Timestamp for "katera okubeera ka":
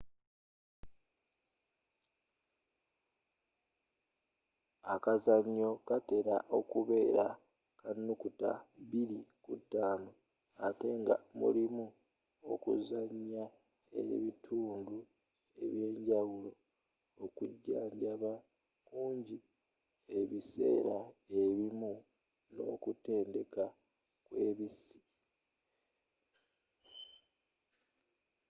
5.87-7.89